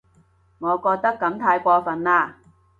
[0.57, 2.33] 我覺得噉太過份喇